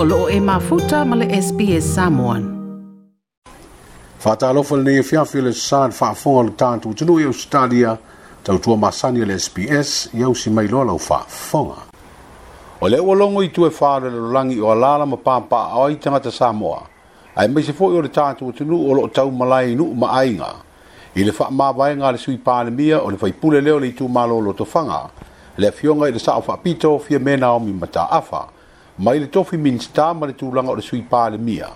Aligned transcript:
o 0.00 0.04
loo 0.04 0.28
e 0.30 0.38
mafuta 0.38 1.04
ma 1.04 1.16
le 1.16 1.26
SPS 1.42 1.82
Samoan. 1.82 2.44
Whātālofa 4.22 4.76
le 4.78 4.84
nei 4.86 5.00
e 5.02 5.02
fiafi 5.02 5.40
le 5.42 5.50
sān 5.50 5.90
whaafonga 5.90 6.44
le 6.46 6.52
tāntu 6.60 6.92
tunu 6.94 7.16
e 7.18 7.24
Australia 7.26 7.96
tautua 8.46 8.76
masani 8.78 9.24
le 9.26 9.34
SPS 9.34 10.10
i 10.14 10.22
au 10.22 10.36
si 10.38 10.50
mai 10.54 10.68
loa 10.68 10.84
lau 10.84 10.98
O 12.80 12.86
le 12.88 12.98
ua 13.00 13.14
longo 13.16 13.42
i 13.42 13.48
tue 13.50 13.70
whāre 13.74 14.08
le 14.14 14.30
langi 14.36 14.60
o 14.60 14.70
alala 14.70 15.04
ma 15.04 15.16
pāmpā 15.16 15.62
au 15.80 15.88
i 15.90 15.96
tangata 15.98 16.30
Samoa. 16.30 16.78
Ai 17.34 17.48
mai 17.48 17.64
se 17.64 17.72
fōi 17.72 17.98
o 17.98 18.00
le 18.00 18.08
tāntu 18.14 18.52
tunu 18.54 18.78
o 18.78 18.94
loo 19.00 19.08
tau 19.08 19.30
malai 19.32 19.74
nu 19.74 19.90
ma 19.96 20.12
ainga. 20.20 20.52
I 21.16 21.24
le 21.24 21.32
wha 21.38 21.48
māwae 21.50 21.96
ngā 21.98 22.12
le 22.14 22.18
sui 22.18 22.38
mia 22.70 23.02
o 23.02 23.10
le 23.10 23.16
whaipule 23.16 23.60
leo 23.60 23.80
le 23.80 23.88
i 23.88 23.92
tū 23.98 24.06
mālo 24.06 24.38
lo 24.40 24.52
to 24.52 24.64
fanga 24.64 25.10
Le 25.56 25.72
fionga 25.72 26.06
i 26.06 26.12
le 26.12 26.20
sao 26.20 26.38
whapito 26.46 26.98
fia 27.00 27.18
mena 27.18 27.50
o 27.52 27.58
mi 27.58 27.72
mata 27.72 28.06
afa. 28.10 28.46
mai 29.00 29.20
le 29.20 29.28
tofi 29.30 29.56
minsta 29.56 30.12
ma 30.12 30.26
le 30.26 30.34
tūlanga 30.34 30.72
o 30.72 30.74
le 30.74 30.82
sui 30.82 31.02
pāle 31.06 31.38
mia. 31.38 31.68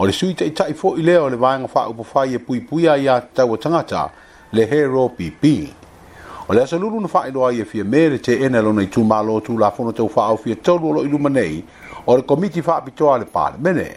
O 0.00 0.06
le 0.06 0.12
sui 0.12 0.34
tei 0.34 0.50
tai 0.52 0.72
fōi 0.72 1.02
leo 1.04 1.28
le 1.28 1.36
vāinga 1.36 1.68
wha 1.74 1.82
upo 1.92 2.06
whai 2.12 2.34
e 2.34 2.38
pui 2.38 2.60
pui 2.60 2.86
a 2.88 2.94
ia 2.96 3.18
tau 3.20 3.56
tangata 3.56 4.10
le 4.52 4.64
he 4.64 4.84
rō 4.88 5.08
pipi. 5.16 5.74
O 6.48 6.54
le 6.54 6.62
asa 6.62 6.78
lulu 6.78 7.00
na 7.04 7.08
whai 7.12 7.30
loa 7.30 7.50
e 7.52 7.58
ia 7.60 7.64
fia 7.66 7.84
mere 7.84 8.18
te 8.18 8.38
ene 8.44 8.60
lo 8.62 8.72
nei 8.72 8.86
tū 8.88 9.04
mālo 9.04 9.40
tū 9.44 9.58
la 9.60 9.68
whono 9.76 9.92
tau 9.92 10.08
wha 10.14 10.24
au 10.32 10.36
fia 10.38 10.56
tolu 10.56 10.88
o 10.88 10.92
lo 10.92 11.04
ilu 11.04 11.18
manei 11.18 11.62
o 12.06 12.16
le 12.16 12.22
komiti 12.24 12.62
wha 12.64 12.76
apitoa 12.78 13.18
le 13.18 13.24
pāle 13.28 13.58
mene. 13.60 13.90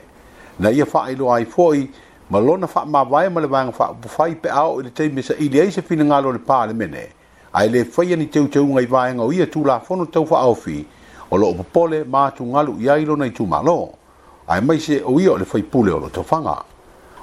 Na 0.59 0.69
ia 0.69 0.83
whai 0.85 1.15
loa 1.15 1.37
ai 1.39 1.45
fōi 1.45 1.87
ma 2.29 2.39
lona 2.39 2.67
wha 2.67 2.83
mā 2.85 3.07
vai 3.09 3.29
ma 3.29 3.39
le 3.41 3.47
vāinga 3.47 3.73
wha 3.79 3.91
upo 3.95 4.09
whai 4.17 4.35
pe 4.35 4.49
au 4.49 4.79
i 4.79 4.83
le 4.83 4.89
teime 4.91 5.23
sa 5.23 5.33
ili 5.39 5.59
eise 5.63 5.81
fina 5.81 6.03
ngā 6.03 6.19
lo 6.23 6.31
le 6.35 6.39
pāle 6.43 6.73
mene. 6.75 7.07
Ai 7.53 7.67
le 7.69 7.85
whai 7.95 8.11
ani 8.13 8.27
teutau 8.27 8.67
ngai 8.75 8.85
vāinga 8.91 9.21
o 9.23 9.31
ia 9.31 9.45
tū 9.47 9.63
la 9.65 9.79
whono 9.87 10.05
tau 10.05 10.25
wha 10.27 10.41
au 10.49 10.55
fia 10.55 10.83
o 11.33 11.35
lo 11.35 11.53
popole 11.55 12.03
ma 12.03 12.29
tu 12.29 12.43
ngalu 12.45 12.79
ia 12.79 12.95
ilo 12.95 13.15
nei 13.15 13.31
tu 13.31 13.45
malo 13.45 13.97
ai 14.45 14.61
mai 14.61 14.77
se 14.79 15.01
o 15.03 15.19
io 15.19 15.35
le 15.35 15.45
foi 15.45 15.63
pule 15.63 15.89
o 15.89 15.97
lo 15.97 16.09
tofanga 16.09 16.63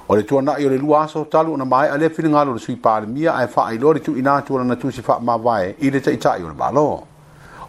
o 0.06 0.14
le 0.16 0.25
tuana 0.25 0.56
i 0.58 0.64
o 0.64 0.69
le 0.69 0.77
luaso 0.78 1.28
talu 1.28 1.55
na 1.56 1.62
mai 1.64 1.86
ale 1.89 2.11
fili 2.11 2.28
ngalo 2.28 2.55
le 2.55 2.58
sui 2.58 2.75
pāle 2.75 3.06
mia 3.06 3.36
ai 3.36 3.47
faa 3.47 3.70
i 3.72 3.78
lori 3.78 4.00
tu 4.00 4.16
ina 4.16 4.42
tuana 4.42 4.64
na 4.64 4.75
tusi 4.75 5.00
faa 5.00 5.20
mawae 5.20 5.77
i 5.78 5.91
le 5.91 6.00
te 6.00 6.11
itai 6.11 6.42
o 6.42 6.48
le 6.48 6.55
malo. 6.58 7.06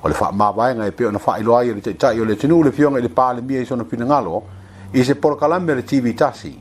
O 0.01 0.07
le 0.07 0.15
faa 0.15 0.31
mawae 0.31 0.73
ngai 0.73 0.91
peo 0.93 1.11
na 1.11 1.19
faa 1.19 1.37
i 1.37 1.43
loai 1.43 1.67
i 1.69 1.73
le 1.75 1.81
te 1.81 1.91
itai 1.91 2.19
o 2.19 2.23
le 2.25 2.35
tinu 2.35 2.63
le 2.63 2.71
fionga 2.71 2.97
i 2.97 3.03
le 3.03 3.09
pāle 3.13 3.41
mia 3.45 3.59
i 3.61 3.65
sona 3.65 3.85
fili 3.85 4.03
ngalo 4.03 4.41
i 4.93 5.03
se 5.03 5.13
porokalame 5.13 5.75
le 5.75 5.83
TV 5.83 6.15
tasi 6.17 6.57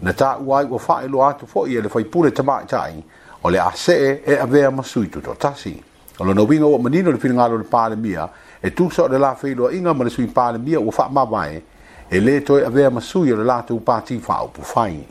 na 0.00 0.12
ta 0.12 0.36
uai 0.36 0.66
o 0.68 0.76
faa 0.76 1.02
i 1.04 1.08
loa 1.08 1.30
atu 1.32 1.46
fo 1.46 1.64
i 1.64 1.80
le 1.80 1.88
fai 1.88 2.04
pule 2.04 2.32
tama 2.32 2.60
itai 2.60 3.02
o 3.40 3.48
le 3.48 3.58
ase 3.58 4.20
e, 4.20 4.22
e 4.32 4.36
avea 4.38 4.70
masui 4.70 5.08
tuto 5.08 5.32
tasi. 5.38 5.72
o 6.22 6.24
lona 6.24 6.42
uiga 6.42 6.64
ua 6.66 6.78
manino 6.78 7.10
le 7.10 7.18
finagalo 7.18 7.56
le 7.56 7.64
palemia 7.64 8.30
e 8.62 8.70
tusa 8.72 9.02
o 9.02 9.08
le 9.08 9.18
la 9.18 9.34
feiloaʻiga 9.34 9.92
ma 9.94 10.04
le 10.04 10.10
sui 10.10 10.26
palemia 10.26 10.78
ua 10.78 10.92
faamava 10.92 11.48
e 11.50 12.20
lē 12.20 12.42
toe 12.46 12.64
avea 12.64 12.90
masui 12.90 13.32
o 13.32 13.36
le 13.36 13.42
latou 13.44 13.80
pati 13.80 14.18
faaupufai 14.20 15.04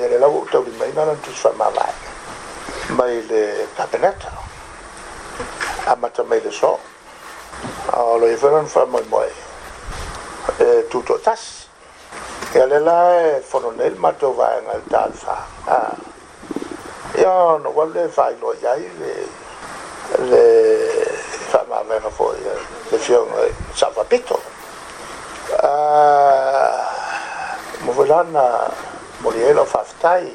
ia 0.00 0.08
le 0.08 0.18
lau 0.18 0.46
taulimaiga 0.50 1.04
lana 1.04 1.18
tusa 1.20 1.50
faamavae 1.52 1.92
mai 2.96 3.20
le 3.28 3.68
kapeneta 3.76 4.32
amata 5.92 6.22
mai 6.24 6.40
le 6.40 6.50
so 6.50 6.78
o 7.92 8.16
lo 8.18 8.26
ifa 8.32 8.48
lana 8.50 8.64
faamoemoe 8.68 9.28
e 10.58 10.88
tutoatasi 10.88 11.68
ia 12.54 12.64
le 12.66 12.78
la 12.80 12.98
e 13.26 13.40
fononei 13.40 13.86
ah. 13.86 13.90
le 13.90 13.98
matou 14.00 14.32
vaega 14.32 14.72
le 14.72 14.82
talefā 14.88 15.36
ia 17.20 17.30
ona 17.30 17.68
ua 17.68 17.84
le 17.92 18.08
faailoa 18.08 18.54
iai 18.62 18.82
le 18.98 19.12
de 20.18 21.04
whamamena 21.50 22.08
fōi 22.16 22.36
te 22.90 22.96
whionga 22.96 23.48
Papito 23.94 24.38
whapapito 24.38 24.38
mo 27.84 27.92
velana 27.92 28.70
moriela 29.22 29.62
o 29.62 29.68
whaftai 29.70 30.30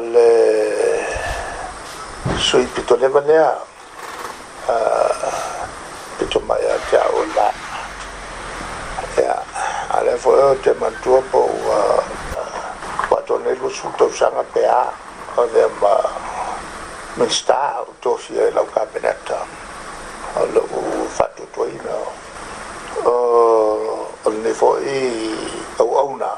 le 0.00 1.04
sui 2.36 2.64
pito 2.66 2.96
lewa 2.96 3.20
lea 3.20 3.54
pito 6.18 6.40
mai 6.40 6.64
a 6.66 6.76
te 6.90 6.96
ao 6.98 7.24
la 7.36 7.50
ea 9.22 9.42
ale 9.98 10.16
fōi 10.18 10.40
o 10.50 10.54
te 10.62 10.74
mantua 10.80 11.22
po 11.30 11.48
wa 11.64 12.02
patone 13.08 13.54
lo 13.60 13.68
sulto 13.68 14.10
sanga 14.12 14.42
pea 14.52 14.90
o 15.36 15.44
de 15.46 15.66
ma 15.80 16.25
Eh, 17.16 17.20
me 17.20 17.28
sta 17.30 17.80
o 17.80 17.94
to 18.00 18.18
si 18.18 18.34
e 18.34 18.50
la 18.50 18.62
ka 18.72 18.84
benetta 18.92 19.38
allo 20.34 20.66
u 20.70 21.06
fatto 21.08 21.46
to 21.50 21.64
i 21.64 21.80
no 21.82 22.12
o 23.08 24.30
ne 24.30 24.52
fo 24.52 24.76
i 24.80 25.32
o 25.76 25.84
ona 26.12 26.36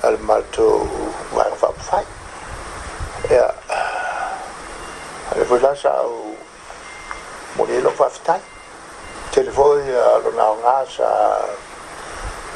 al 0.00 0.18
malto 0.20 0.88
va 1.30 1.44
fa 1.54 1.70
fai 1.76 2.04
e 3.28 3.36
alle 5.30 5.44
vola 5.44 5.72
sa 5.76 6.02
o 6.02 6.34
mori 7.52 7.80
lo 7.80 7.90
fa 7.90 8.08
fai 8.08 8.40
telefoni 9.30 9.90
a 9.94 10.18
lo 10.18 10.30
na 10.34 10.46
nga 10.58 10.84
sa 10.90 11.46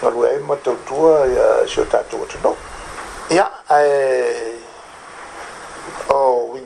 ma 0.00 0.08
lo 0.10 0.26
e 0.26 0.38
ma 0.40 0.54
to 0.56 0.74
tua 0.84 1.22
e 1.24 1.66
se 1.68 1.86
ta 1.86 2.02
to 2.10 2.18
no 2.42 2.56
ya 3.28 3.48
e 3.70 4.64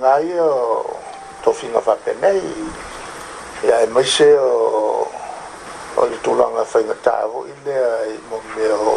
ngai 0.00 0.32
o 0.40 0.80
to 1.44 1.52
finga 1.52 1.80
fa 1.84 1.92
pe 2.02 2.14
nei 2.24 2.40
ya 3.68 3.76
e 3.84 3.86
mai 3.92 4.04
se 4.04 4.28
o 4.32 5.04
o 5.96 6.04
le 6.08 6.16
tulanga 6.24 6.64
fa 6.64 6.78
inga 6.80 6.96
tavo 7.04 7.44
i 7.46 7.52
le 7.68 7.76
ai 8.00 8.14
mo 8.32 8.40
me 8.56 8.66
o 8.72 8.96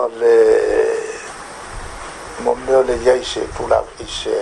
o 0.00 0.06
le 0.14 0.36
mo 2.46 2.54
me 2.54 2.74
o 2.78 2.82
le 2.86 2.94
iai 3.02 3.22
se 3.24 3.40
pula 3.58 3.82
i 3.98 4.06
se 4.06 4.38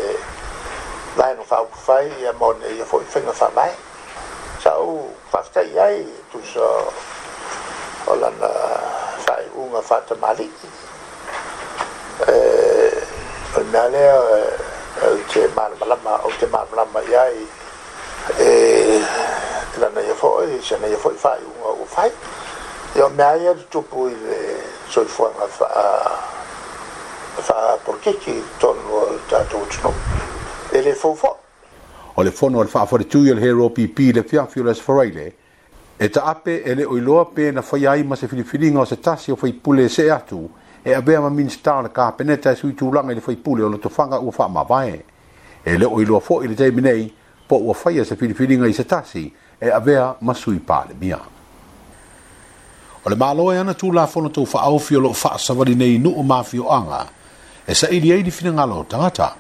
lai 1.17 1.33
no 1.41 1.49
fa 1.49 1.61
upu 1.65 1.77
fai 1.79 2.13
ya 2.21 2.33
mo 2.37 2.53
ne 2.61 2.69
ia 2.77 2.85
fo 2.85 3.01
i 3.01 3.05
finga 3.09 3.33
fa 3.33 3.49
mai 3.57 3.73
sa 4.61 4.77
u 4.77 5.09
fafta 5.33 5.61
iai 5.65 6.05
tu 6.31 6.39
sa 6.53 6.67
o 8.13 8.15
lana 8.15 8.53
fa 9.25 9.41
i 9.41 9.47
unga 9.57 9.81
fa 9.81 10.01
tamali 10.05 10.53
e 12.29 12.39
o 13.57 13.59
le 13.65 13.69
mea 13.73 13.89
lea 13.89 14.17
e, 14.37 14.41
au 15.05 15.17
te 15.31 15.49
mana 15.55 15.75
malama 15.81 16.21
o 16.25 16.31
te 16.41 16.47
mana 16.47 16.67
malama 16.75 17.01
i 17.03 17.15
ai 17.15 17.37
e 18.41 19.01
la 19.81 19.89
na 19.95 20.01
yefo 20.01 20.41
se 20.63 20.79
na 20.81 20.87
yefo 20.87 21.11
i 21.11 21.17
fai 21.17 21.41
unga 21.45 21.69
u 21.69 21.85
fai 21.87 22.11
e 22.95 23.01
o 23.03 23.09
mea 23.11 23.35
ia 23.37 23.53
tupu 23.69 24.09
i 24.09 24.17
le 24.29 24.37
soi 24.89 25.05
fuanga 25.05 25.47
fa 25.59 25.67
fa 27.47 27.79
porke 27.85 28.17
ki 28.19 28.43
tonu 28.59 29.19
tato 29.29 29.57
utino 29.59 29.93
e 30.71 30.81
le 30.81 30.95
fofo 30.95 31.39
o 32.15 32.23
le 32.23 32.31
fono 32.31 32.61
al 32.61 32.69
fafo 32.69 32.97
le 32.97 33.07
tuyo 33.07 33.35
le 33.35 33.41
hero 33.43 33.69
pipi 33.71 34.13
le 34.13 34.23
foi 34.25 34.63
le 34.63 34.75
sforeile 34.75 35.35
e 35.99 36.09
ta 36.11 36.25
ape 36.25 36.63
ele 36.63 36.75
le 36.77 36.85
oiloa 36.85 37.27
pe 37.29 37.51
na 37.51 37.61
fai 37.63 37.85
ai 37.87 38.03
ma 38.03 38.17
se 38.17 38.29
filifilinga 38.29 38.81
o 38.81 38.85
se 38.85 38.99
tasi 39.01 39.31
o 39.31 39.37
fai 39.37 39.53
pule 39.53 39.89
se 39.89 40.11
atu 40.11 40.49
e 40.87 40.95
a 40.95 41.03
bea 41.03 41.19
ma 41.21 41.29
minsta 41.31 41.83
ka 41.91 42.13
peneta 42.13 42.55
sui 42.55 42.73
tu 42.73 42.93
lange 42.93 43.13
le 43.13 43.19
fai 43.21 43.35
pule 43.35 43.65
o 43.65 43.69
le 43.69 43.77
tofanga 43.77 44.21
ua 44.21 44.31
faa 44.31 44.47
mawae. 44.49 45.05
E 45.65 45.77
le 45.77 45.85
o 45.85 46.01
ilua 46.01 46.21
fo 46.21 46.43
i 46.45 46.47
le 46.47 46.55
teimi 46.55 46.81
nei, 46.81 47.13
po 47.49 47.57
ua 47.61 47.75
faya 47.75 48.05
se 48.05 48.15
filifilinga 48.15 48.69
i 48.69 48.73
se 48.73 48.87
tasi, 48.87 49.35
e 49.59 49.69
a 49.69 49.81
bea 49.81 50.15
ma 50.21 50.33
sui 50.33 50.59
pa 50.59 50.85
le 50.89 50.95
mia. 50.97 51.21
O 53.03 53.09
le 53.11 53.17
malo 53.17 53.51
e 53.51 53.57
ana 53.57 53.75
tu 53.75 53.91
la 53.91 54.07
fono 54.07 54.31
tau 54.31 54.45
fa 54.45 54.61
au 54.61 54.79
fio 54.79 55.01
lo 55.01 55.13
sa 55.13 55.37
savali 55.37 55.75
nei 55.75 55.99
nu 55.99 56.13
o 56.17 56.23
mafio 56.23 56.69
anga, 56.71 57.09
e 57.65 57.75
sa 57.75 57.89
ili 57.89 58.13
ei 58.13 58.23
di 58.23 58.31
fina 58.31 58.53
ngalo 58.53 58.85
tangata. 58.87 59.35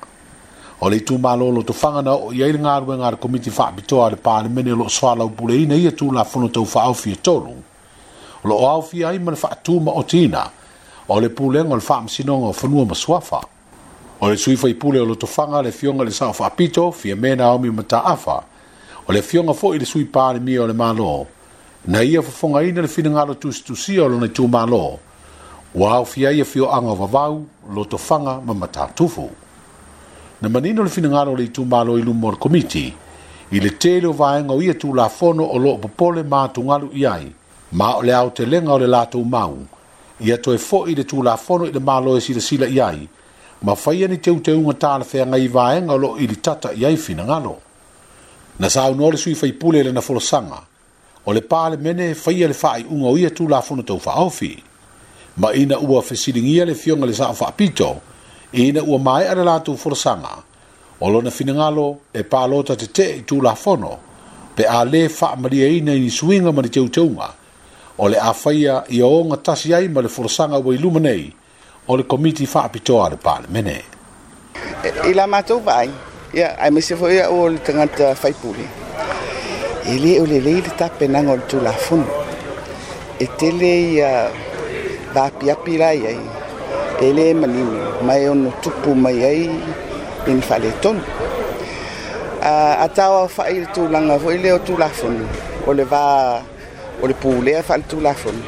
O 0.80 0.88
le 0.88 1.00
tu 1.04 1.16
malo 1.16 1.48
lo 1.52 1.62
fanga 1.72 2.02
na 2.02 2.12
o 2.12 2.32
iaile 2.32 2.58
ngarwe 2.58 2.96
ngar 2.96 3.18
komiti 3.20 3.50
fa 3.50 3.70
bitoa 3.70 4.10
le 4.10 4.16
pa 4.16 4.42
le 4.42 4.48
mene 4.48 4.70
lo 4.74 4.88
swala 4.88 5.22
u 5.22 5.32
pule 5.32 5.64
nei 5.64 5.86
e 5.86 5.94
tu 5.94 6.10
la 6.10 6.24
fono 6.24 6.48
tau 6.50 6.64
fa 6.64 6.80
au 6.86 6.92
fio 6.92 7.14
tolu. 7.14 7.54
O 8.42 8.48
lo 8.48 8.58
au 8.68 8.82
fia 8.82 9.10
ai 9.10 9.20
ma 9.20 9.30
fa 9.36 9.46
faa 9.46 9.56
tu 9.62 9.78
ma 9.78 9.92
o 9.92 10.02
tina, 10.02 10.50
o 11.08 11.20
le 11.20 11.28
pulega 11.30 11.68
o 11.70 11.74
le 11.74 11.80
faamasinoga 11.80 12.46
o 12.48 12.52
fanua 12.52 12.84
ma 12.84 12.94
suafa 12.94 13.40
o 14.20 14.28
le 14.28 14.36
suifa 14.36 14.68
i 14.68 14.74
pule 14.74 14.98
o 15.00 15.04
lotofaga 15.06 15.62
le 15.62 15.70
fioga 15.70 16.02
i 16.02 16.06
le 16.06 16.10
saʻofaapito 16.10 16.90
fia 16.92 17.14
me 17.14 17.34
na 17.34 17.44
aomi 17.44 17.70
mataafa 17.70 18.42
o 19.06 19.12
le 19.12 19.22
fioga 19.22 19.52
foʻi 19.52 19.74
i 19.74 19.78
le 19.78 19.86
suipalemia 19.86 20.62
o 20.62 20.66
le 20.66 20.72
malo 20.74 21.26
na 21.86 22.02
ia 22.02 22.22
fofogaina 22.22 22.82
le 22.82 22.88
finagalo 22.88 23.34
tusitusia 23.34 24.02
o 24.04 24.08
lona 24.08 24.26
itumālo 24.26 24.98
ua 25.74 25.90
aofia 25.94 26.32
ia 26.32 26.44
fioaga 26.44 26.88
o 26.88 26.94
vavau 26.94 27.44
lotofaga 27.70 28.40
ma 28.44 28.54
matatufu 28.54 29.30
na 30.42 30.48
manino 30.48 30.82
le 30.82 30.90
finagalo 30.90 31.32
o 31.32 31.36
le 31.36 31.44
itumālo 31.44 31.98
i 31.98 32.02
luma 32.02 32.28
o 32.28 32.30
le 32.30 32.36
komiti 32.36 32.92
i 33.52 33.60
le 33.60 33.70
tele 33.78 34.06
o 34.10 34.12
vaega 34.12 34.50
o 34.52 34.62
ia 34.62 34.74
tulafono 34.74 35.44
o 35.46 35.58
loo 35.58 35.78
popole 35.78 36.22
matugalu 36.22 36.90
i 36.98 37.06
ai 37.06 37.30
ma 37.72 37.94
o 37.96 38.02
le 38.02 38.12
aotelega 38.12 38.72
o 38.72 38.78
le 38.78 38.86
latou 38.86 39.22
mau 39.24 39.54
ia 40.20 40.38
to 40.38 40.52
e 40.54 40.58
fo 40.58 40.86
i 40.88 40.94
le 40.94 41.04
tula 41.04 41.36
fono 41.36 41.64
i 41.64 41.72
le 41.72 41.78
malo 41.80 42.16
e 42.16 42.20
sila 42.20 42.40
sila 42.40 42.66
iai, 42.66 43.06
ma 43.60 43.74
fai 43.74 44.06
ni 44.08 44.18
teu 44.20 44.40
teu 44.40 44.60
nga 44.64 44.74
tala 44.74 45.04
fea 45.04 45.24
ngai 45.26 45.48
vaenga 45.48 45.92
ngalo 45.92 46.16
i 46.16 46.26
li 46.26 46.40
tata 46.40 46.72
iai 46.72 46.96
fina 46.96 47.22
ngalo. 47.24 47.60
Na 48.58 48.68
sa 48.68 48.84
unu 48.88 49.04
ole 49.04 49.16
sui 49.16 49.34
fai 49.34 49.52
pule 49.52 49.82
le 49.82 49.92
na 49.92 50.00
folo 50.00 50.20
sanga, 50.20 50.64
o 51.24 51.32
le 51.32 51.42
pale 51.42 51.76
mene 51.76 52.14
fai 52.14 52.38
le 52.46 52.54
fai 52.54 52.84
unga 52.88 53.10
ia 53.18 53.30
tula 53.30 53.60
fono 53.60 53.82
tau 53.84 53.98
fa 53.98 54.16
fi, 54.30 54.62
ma 55.34 55.52
ina 55.52 55.76
ua 55.78 56.00
fe 56.00 56.14
le 56.32 56.74
fionga 56.74 57.04
le 57.04 57.12
sa 57.12 57.32
fa 57.34 57.46
apito, 57.48 58.00
ina 58.52 58.82
ua 58.82 58.98
mai 58.98 59.26
ala 59.26 59.42
la 59.42 59.60
tu 59.60 59.76
folo 59.76 59.94
sanga, 59.94 60.42
o 60.98 61.08
lo 61.10 61.20
na 61.20 61.28
fina 61.28 61.52
ngalo 61.52 62.00
e 62.12 62.24
pa 62.24 62.46
lota 62.46 62.74
te 62.74 62.90
te 62.90 63.06
i 63.20 63.24
tula 63.24 63.54
fono, 63.54 63.98
pe 64.54 64.64
a 64.64 64.82
le 64.84 65.10
fa 65.10 65.34
maria 65.36 65.66
ina 65.68 65.92
ni 65.92 66.08
suinga 66.08 66.52
ma 66.52 66.62
ni 66.62 66.70
teu 66.70 66.88
teu 66.88 67.04
ngalo, 67.04 67.44
o 67.98 68.08
le 68.08 68.18
afaia 68.20 68.84
ia 68.88 69.06
o 69.06 69.24
nga 69.24 69.36
tasi 69.36 69.72
ai 69.74 69.88
ma 69.88 70.00
le 70.04 70.08
forosanga 70.08 70.58
wa 70.60 70.72
iluma 70.74 70.98
nei 71.00 71.32
o 71.88 71.96
le 71.96 72.02
komiti 72.04 72.44
whaapitoa 72.44 73.08
le 73.10 73.16
pale 73.16 73.46
mene. 73.48 73.76
I 75.08 75.12
la 75.14 75.26
mātou 75.28 75.60
vai, 75.62 75.88
ia, 76.32 76.56
ai 76.60 76.70
me 76.70 76.80
se 76.80 76.96
fwoia 76.96 77.30
o 77.32 77.48
le 77.48 77.58
tangata 77.62 78.12
whaipuri. 78.22 78.66
I 79.86 79.96
le 80.02 80.20
o 80.20 80.24
le 80.28 80.40
leile 80.44 80.72
tape 80.76 81.08
nang 81.08 81.28
o 81.30 81.36
le 81.36 81.46
tula 81.48 81.72
funu. 81.72 82.04
E 83.18 83.28
tele 83.40 83.70
i 83.96 84.00
a 84.04 84.28
vāpi 85.16 85.48
api 85.50 85.76
rai 85.80 86.06
ai, 86.06 86.20
e 87.04 87.08
le 87.16 87.30
manini, 87.34 87.80
mai 88.04 88.28
o 88.28 88.34
no 88.36 88.52
tupu 88.60 88.92
mai 88.96 89.22
ai, 89.24 89.48
in 90.26 90.42
whale 90.50 90.74
tonu. 90.80 91.02
A 92.46 92.84
tawa 92.94 93.24
whaile 93.38 93.70
tūlanga, 93.74 94.18
fwoile 94.20 94.52
o 94.52 94.58
tula 94.60 94.88
funu, 94.92 95.24
o 95.64 95.72
le 95.72 95.84
vāpi 95.88 96.54
o 97.02 97.06
le 97.08 97.14
pūlea 97.20 97.60
faaletulafoni 97.64 98.44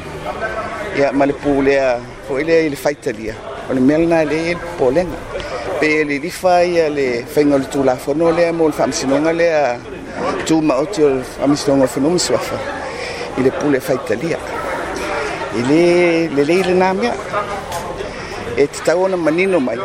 ia 0.97 1.11
ma 1.13 1.25
le 1.29 1.35
pūlea 1.43 1.99
foʻi 2.27 2.45
lea 2.47 2.63
i 2.65 2.69
le 2.73 2.77
faitalia 2.79 3.35
o 3.69 3.73
le 3.77 3.81
mea 3.87 3.97
lanā 4.01 4.21
i 4.25 4.29
lea 4.29 4.43
i 4.51 4.55
le 4.57 4.63
popolega 4.63 5.19
pe 5.79 5.89
le 6.09 6.17
lifa 6.23 6.55
ia 6.65 6.87
le 6.89 7.07
faiga 7.33 7.55
o 7.55 7.59
le 7.61 7.69
tulafono 7.73 8.31
lea 8.37 8.53
mo 8.53 8.67
le 8.71 8.77
faamasinoga 8.79 9.33
lea 9.41 9.61
tumaoti 10.47 11.03
o 11.03 11.09
le 11.13 11.21
faamasinoga 11.35 11.83
o 11.83 11.87
fenumi 11.95 12.19
suafa 12.25 12.57
i 13.37 13.41
le 13.45 13.51
pule 13.59 13.79
faitalia 13.79 14.39
i 15.59 15.61
lē 15.69 15.83
lelei 16.35 16.63
lenā 16.71 16.89
mea 17.01 17.13
e 18.57 18.65
tatau 18.67 19.03
ona 19.05 19.17
manino 19.27 19.59
mai 19.67 19.77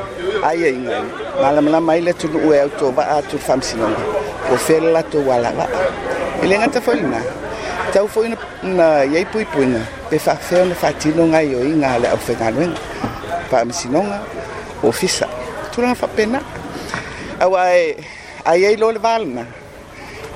aiaiga 0.51 0.97
ai 0.97 1.43
malamalama 1.43 1.93
ai 1.93 2.01
le 2.01 2.13
tunuu 2.13 2.53
e 2.55 2.61
autova'a 2.65 3.19
atu 3.21 3.37
le 3.37 3.43
faamasinoga 3.49 4.03
ua 4.51 4.59
fea 4.59 4.81
le 4.81 4.91
latou 4.97 5.31
alava'a 5.37 5.69
i 6.43 6.47
le 6.49 6.59
gata 6.65 6.81
foi 6.81 6.97
lenā 7.05 7.21
tau 7.93 8.07
foi 8.09 8.27
na 8.29 8.37
na 8.63 8.87
yai 9.15 9.25
pui 9.33 9.45
pui 9.53 9.67
na 9.73 9.81
pe 10.11 10.17
fa 10.25 10.35
fe 10.47 10.59
na 10.71 10.75
fa 10.83 10.89
ti 11.01 11.09
no 11.17 11.23
ngai 11.33 11.49
oi 11.61 11.71
nga 11.81 11.91
le 12.03 12.09
ofenga 12.17 12.49
no 12.57 12.65
pa 13.51 13.57
mi 13.67 13.73
sinonga 13.81 14.19
ofisa 14.91 15.27
tu 15.73 15.79
na 15.85 15.93
fa 16.01 16.07
pena 16.17 16.39
awa 17.45 17.61
e 17.85 17.97
ai 18.51 18.61
ai 18.69 18.75
lo 18.83 18.89
le 18.97 19.01
valna 19.07 19.43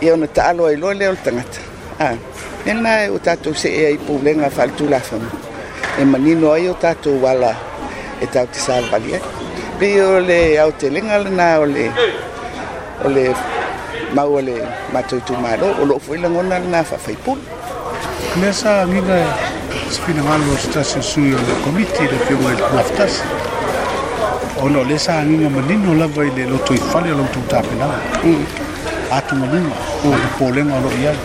e 0.00 0.06
ona 0.14 0.26
ta 0.34 0.42
alo 0.50 0.62
ai 0.70 0.76
lo 0.82 0.88
le 1.00 1.04
ultangat 1.14 1.52
a 2.06 2.08
nena 2.66 2.92
e 3.04 3.08
o 3.16 3.18
tatu 3.26 3.50
se 3.62 3.68
e 3.80 3.82
ai 3.90 3.98
pu 4.06 4.12
le 4.24 4.30
nga 4.40 4.48
fa 4.56 4.62
tu 4.78 4.84
la 4.92 5.00
fa 5.08 5.16
e 6.00 6.04
mani 6.12 6.32
no 6.40 6.48
ai 6.56 6.66
o 6.72 6.74
tatu 6.84 7.10
wala 7.24 7.52
e 8.22 8.26
tau 8.34 8.46
ti 8.52 8.58
sa 8.66 8.74
valia 8.90 9.20
pe 9.78 9.88
o 10.02 10.12
le 10.28 10.40
au 10.62 10.70
te 10.80 10.86
lenga 10.94 11.16
na 11.38 11.46
o 11.64 11.66
le 11.76 11.86
o 13.06 13.08
le 13.16 13.24
maua 14.14 14.40
le 14.42 14.54
matoitumālo 14.92 15.68
o 15.82 15.84
loo 15.86 15.98
foʻi 16.00 16.18
lagona 16.22 16.58
lenā 16.62 16.82
faafaipule 16.84 17.42
lea 18.40 18.52
sa 18.52 18.70
agiga 18.82 19.16
e 19.20 19.92
sipinagalo 19.94 20.56
se 20.62 20.68
tasi 20.72 20.98
osui 20.98 21.34
o 21.34 21.38
le 21.38 21.54
komiti 21.64 22.02
le 22.08 22.18
fioga 22.26 22.52
i 22.54 22.56
le 22.56 22.66
lafatasi 22.76 23.20
o 24.62 24.68
loo 24.68 24.84
lea 24.84 24.98
sa 24.98 25.18
agiga 25.20 25.50
manino 25.50 25.94
lava 26.00 26.24
i 26.24 26.30
le 26.36 26.46
loto 26.48 26.74
ifale 26.74 27.12
o 27.12 27.16
loutou 27.18 27.42
tapenaga 27.50 27.98
mm. 28.24 28.44
atumaluma 29.12 29.74
o 30.04 30.08
le 30.10 30.28
polega 30.38 30.74
o 30.76 30.80
loo 30.80 30.94
i 31.02 31.06
ai 31.08 31.16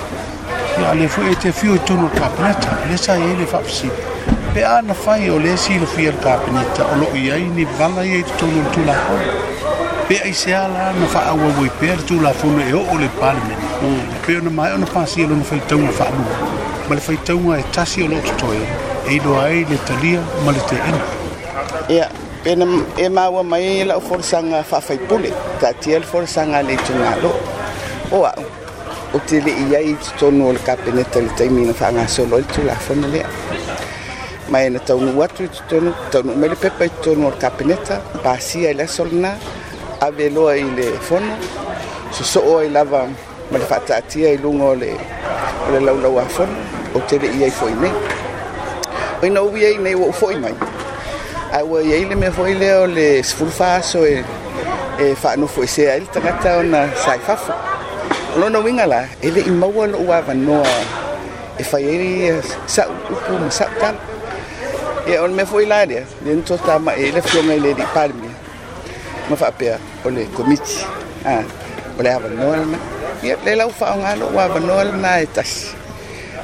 ia 0.81 0.94
le 0.94 1.07
foʻi 1.07 1.31
e 1.31 1.35
te 1.35 1.51
fio 1.51 1.75
i 1.75 1.80
tonu 1.88 2.07
e 2.09 2.09
o 2.09 2.12
le 2.13 2.19
tapeneta 2.19 2.77
lea 2.89 2.97
sa 2.97 3.15
iai 3.18 3.38
le 3.39 3.45
faapasili 3.45 4.12
pe 4.53 4.62
a 4.65 4.81
na 4.81 4.94
fai 4.94 5.30
o 5.30 5.39
lea 5.39 5.56
silofia 5.57 6.12
le 6.12 6.18
tapeneta 6.19 6.83
o 6.94 7.00
loo 7.00 7.15
i 7.15 7.31
ai 7.31 7.44
ni 7.47 7.65
vaga 7.80 8.03
iai 8.03 8.24
totonu 8.24 8.59
o 8.59 8.63
le 8.63 8.69
tulakoa 8.74 9.53
pe 10.08 10.20
ai 10.24 10.34
se 10.42 10.50
ala 10.54 10.86
na 11.00 11.08
fa 11.14 11.22
au 11.32 11.40
au 11.40 11.68
pe 11.80 11.88
tu 12.08 12.16
la 12.26 12.34
fono 12.40 12.60
e 12.60 12.74
o 12.74 12.84
le 13.04 13.08
palme 13.22 13.54
o 13.80 13.88
mm. 13.88 14.04
pe 14.26 14.34
na 14.44 14.50
mai 14.58 14.70
ona 14.76 14.86
pasi 14.96 15.18
e 15.24 15.28
lona 15.32 15.44
faitau 15.52 15.80
na 15.86 15.92
fa 15.98 16.04
alu 16.12 16.24
ma 16.90 16.94
le 16.98 17.02
faitau 17.08 17.40
e 17.60 17.64
tasi 17.76 18.00
o 18.04 18.08
lotu 18.12 18.34
toi 18.42 18.58
e 19.08 19.16
ilo 19.18 19.34
ai 19.46 19.58
le 19.70 19.78
talia 19.88 20.20
ma 20.44 20.52
le 20.56 20.60
te 20.70 20.76
ina 20.88 21.02
ia 21.96 22.08
pena 22.44 22.66
e 22.98 23.06
maua 23.18 23.44
mai 23.52 23.64
e 23.64 23.84
la 23.92 24.00
forsanga 24.08 24.60
fa 24.70 24.80
fa 24.86 24.94
ipule 25.00 25.30
ta 25.62 25.68
tiel 25.82 26.04
forsanga 26.12 26.60
le 26.68 26.76
tunalo 26.86 27.32
o 28.16 28.26
a 28.26 28.34
o 29.16 29.20
te 29.28 29.38
le 29.46 29.54
ia 29.70 29.80
i 29.92 29.96
tonu 30.20 30.48
o 30.50 30.52
le 30.56 30.60
kapeneta 30.68 31.20
le 31.26 31.32
taimina 31.38 31.74
fa 31.80 31.86
anga 31.92 32.08
solo 32.08 32.38
i 32.40 32.46
tula 32.54 32.76
fono 32.86 33.08
lea 33.14 33.28
mai 34.52 34.70
na 34.70 34.80
tau 34.80 35.00
nu 35.06 35.12
watu 35.20 35.44
i 35.48 35.52
tonu 35.70 35.92
tau 36.12 36.22
nu 36.28 36.34
mele 36.42 36.56
pepa 36.60 36.84
i 36.92 36.96
tonu 37.04 37.28
o 37.28 37.30
le 37.30 37.38
kapeneta 37.44 38.02
pa 38.24 38.32
asia 38.36 38.70
i 38.72 38.74
la 38.74 38.88
solo 38.88 39.16
ave 40.08 40.26
el 40.28 40.36
i 40.38 40.64
le 40.76 41.00
fono 41.00 41.34
so 42.12 42.42
el 42.60 42.66
ai 42.68 42.70
lava 42.70 43.06
ma 43.52 43.58
le 43.58 43.66
faataatia 43.66 44.30
i 44.34 44.38
o 44.44 44.74
le 44.76 44.92
o 45.66 45.72
le 45.72 45.80
no 45.80 46.20
a 46.20 46.26
fono 46.26 46.52
no 46.92 47.44
ai 47.44 47.50
fo'i 47.52 47.74
nei 47.74 47.88
o 47.88 49.24
ina 49.26 49.40
no 49.40 49.50
ai 49.56 49.78
nei 49.80 49.94
ua 49.96 50.12
fo'i 50.12 50.36
mai 50.38 50.54
ua 51.64 51.82
le 52.18 52.32
fo'i 52.32 52.52
el 52.52 52.82
o 52.82 52.86
le 52.88 53.24
sefulufa 53.24 53.80
no 53.94 54.06
e 54.06 54.16
no 54.20 55.06
e 55.06 55.16
fa'anofo 55.16 55.64
esea 55.64 55.94
ai 55.94 56.00
le 56.00 56.08
tagata 56.12 56.62
no 56.64 56.78
saifafo 57.06 57.54
No, 58.38 58.48
no 58.50 58.60
la 58.86 59.06
e 59.22 59.30
le'i 59.32 59.52
maua 59.52 59.86
lo'u 59.88 60.12
avanoa 60.12 60.68
e 61.58 61.64
fai 61.64 61.86
ai 61.86 62.30
e 62.30 62.42
sa 62.68 62.88
upu 62.90 63.34
ma 63.40 63.50
sa'u 63.52 63.70
tala 63.80 64.00
ia 65.08 65.16
e 65.16 65.20
o 65.20 65.28
le 65.28 65.46
fo'i 65.46 65.66
la 65.66 65.86
lea 65.86 66.04
Dentro 66.22 66.56
nitotama'i 66.56 67.04
el 67.08 67.14
le 67.32 67.42
me 67.48 67.60
le 67.60 67.74
li'i 67.74 68.32
mafa'apea 69.30 69.78
o 70.06 70.10
le 70.10 70.25
komiti 70.25 70.84
a 71.25 71.38
ah, 71.40 71.44
o 72.00 72.04
le 72.04 72.10
avanoa 72.12 72.58
lana 72.58 72.78
ia 73.24 73.38
le 73.46 73.56
laufa'aogalo 73.56 74.28
ua 74.36 74.44
avanoa 74.44 74.84
lana 74.84 75.22
e 75.22 75.25
tasi 75.25 75.68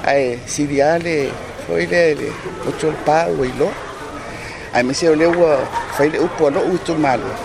ae 0.05 0.39
silia 0.45 0.97
le 0.99 1.31
foi 1.67 1.85
lea 1.85 2.15
le 2.15 2.27
otole 2.67 2.95
pā 3.05 3.27
ua 3.37 3.45
iloa 3.47 3.73
ae 4.73 4.83
mese 4.83 5.09
o 5.09 5.15
lea 5.15 5.29
ua 5.29 5.57
fai 5.97 6.09
le 6.09 6.19
upu 6.19 6.45
alo'u 6.47 6.75
i 6.75 6.77
tumalua 6.85 7.35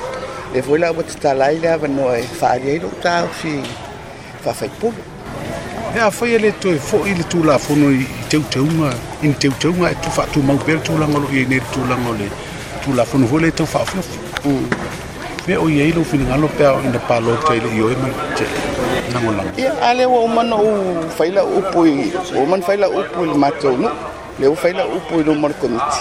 le 0.55 0.63
foi 0.63 0.79
la 0.79 0.91
ua 0.93 1.03
tatala 1.03 1.45
ai 1.47 1.59
le 1.59 1.69
avanoa 1.71 2.17
e 2.19 2.23
fa'ali 2.23 2.71
ai 2.71 2.79
lo'u 2.79 2.95
taofi 3.03 3.59
fa'afaipulu 4.45 5.03
e 5.97 6.01
afai 6.01 6.35
e 6.35 6.39
le 6.39 6.53
toe 6.59 6.79
fo'i 6.79 7.15
le 7.17 7.25
tulafono 7.25 7.91
i 7.93 8.06
teuteuga 8.29 8.91
ina 9.23 9.35
teuteuga 9.35 9.91
e 9.91 10.11
fa'atumau 10.17 10.58
pea 10.65 10.75
le 10.75 10.81
tulaga 10.81 11.19
lo'i 11.19 11.44
nei 11.49 11.58
le 11.58 11.65
tulaga 11.75 12.08
o 12.11 12.15
le 12.20 12.29
tulafono 12.85 13.27
foi 13.27 13.41
le 13.43 13.51
tau 13.51 13.67
me 15.46 15.56
o 15.65 15.69
yeilo 15.79 16.03
finingalo 16.10 16.48
pe 16.56 16.65
o 16.67 16.79
ne 16.93 16.98
palo 17.08 17.32
te 17.46 17.53
ile 17.58 17.70
yo 17.79 17.86
ima 17.94 18.08
te 18.36 18.46
nangola 19.13 19.43
ia 19.63 19.72
ale 19.89 20.05
wo 20.13 20.19
man 20.36 20.51
o 20.58 20.63
faila 21.19 21.43
upo 21.56 21.79
i 21.93 22.13
o 22.39 22.46
man 22.51 22.63
faila 22.69 22.86
upo 23.01 23.19
i 23.24 23.29
mato 23.43 23.70
no 23.82 23.91
le 24.41 24.46
o 24.46 24.55
faila 24.63 24.84
upo 24.96 25.13
i 25.20 25.24
no 25.29 25.34
mar 25.43 25.53
komiti 25.60 26.01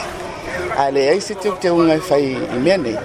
ale 0.84 1.02
ai 1.12 1.20
se 1.28 1.34
te 1.42 1.50
te 1.62 1.68
unga 1.80 1.98
fai 2.10 2.24
e 2.44 2.48
i 2.56 2.60
me 2.66 2.74
nei 2.84 2.98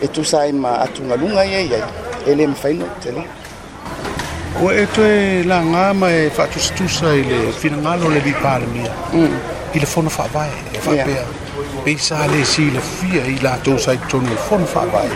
e 0.00 0.06
tu 0.14 0.22
sai 0.24 0.52
ma 0.62 0.70
atunga 0.86 1.14
lunga 1.20 1.42
ye 1.52 1.60
ia 1.70 1.82
ele 2.30 2.46
me 2.50 2.54
faino 2.62 2.86
te 3.02 3.10
le 3.16 3.22
o 4.64 4.70
e 4.78 4.86
mm. 4.86 5.02
e 5.02 5.42
la 5.50 5.58
nga 5.70 5.84
ma 6.00 6.08
e 6.20 6.30
fa 6.36 6.44
tu 6.52 6.60
tu 6.78 6.86
sai 6.98 7.18
le 7.30 7.38
finingalo 7.60 8.04
le 8.14 8.20
bi 8.26 8.32
palmia 8.44 8.92
mm 9.12 9.34
ile 9.76 9.86
fono 9.92 10.08
fa 10.10 10.24
vai 10.36 10.52
fa 10.84 10.92
pea 11.06 11.26
peisa 11.84 12.26
le 12.26 12.44
si 12.44 12.70
le 12.70 12.80
fia 12.80 13.24
i 13.26 13.36
la 13.42 13.54
tō 13.64 13.76
sai 13.78 13.98
tonu 14.10 14.28
i 14.32 14.36
fon 14.48 14.62
whakai. 14.74 15.10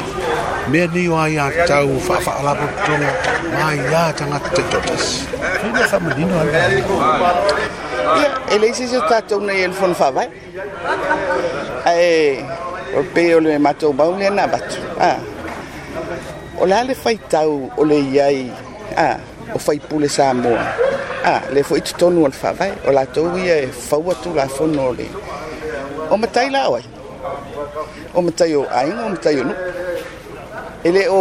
Mea 0.70 0.86
ni 0.94 1.08
o 1.08 1.16
ai 1.18 1.36
a 1.38 1.46
tau 1.66 1.88
whakwha 2.06 2.32
alapa 2.40 2.66
tonu, 2.86 3.08
mai 3.60 3.78
a 4.00 4.12
tanga 4.12 4.38
te 4.40 4.62
totas. 4.70 5.26
Kuna 5.60 5.86
whama 5.90 6.14
nino 6.14 6.38
ai 6.38 6.54
a 6.54 6.62
tonu. 6.70 6.98
Ia, 8.18 8.28
e 8.54 8.58
leisi 8.58 8.86
si 8.88 8.96
o 8.96 9.02
tātou 9.10 9.40
nei 9.40 9.64
el 9.66 9.72
fon 9.72 9.94
whakai. 9.98 10.28
Ae, 11.86 12.08
o 12.96 13.02
peo 13.14 13.40
le 13.40 13.58
matou 13.58 13.92
bau 13.92 14.14
le 14.18 14.26
anā 14.30 14.46
batu. 14.46 14.78
Ah. 15.00 15.18
O 16.58 16.66
la 16.66 16.82
le 16.84 16.94
fai 16.94 17.18
tau 17.30 17.70
o 17.76 17.84
le 17.86 17.94
iai, 18.12 18.46
ah, 18.96 19.16
o 19.54 19.58
fai 19.58 19.78
pule 19.78 20.08
sa 20.08 20.32
mua. 20.34 20.86
Ah, 21.24 21.42
le 21.50 21.62
fo 21.66 21.76
itu 21.76 21.94
tonu 21.98 22.24
al 22.26 22.32
fawai, 22.32 22.72
o 22.86 22.92
la 22.94 23.04
tau 23.06 23.34
ia 23.38 23.56
e 23.64 23.66
fawatu 23.88 24.32
la 24.34 24.46
fono 24.48 24.92
le. 24.92 25.06
Ah, 25.12 25.27
o 26.10 26.16
matai 26.16 26.48
la 26.50 26.68
oai 26.72 26.84
o 28.14 28.20
matai 28.26 28.50
o 28.56 28.62
aiga 28.80 29.02
o 29.06 29.10
matai 29.14 29.34
o 29.40 29.44
nuu 29.46 29.58
e 30.86 30.90
lē 30.96 31.02
o 31.12 31.20